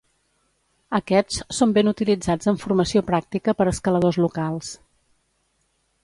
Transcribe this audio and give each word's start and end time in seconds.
Aquests 0.99 1.35
són 1.57 1.75
ben 1.75 1.91
utilitzats 1.91 2.49
en 2.51 2.57
formació 2.63 3.03
pràctica 3.09 3.55
per 3.59 3.67
escaladors 3.73 4.17
locals. 4.25 4.71